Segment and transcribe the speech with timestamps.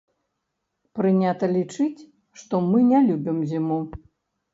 [0.99, 2.05] Прынята лічыць,
[2.45, 3.79] што мы не любім зіму.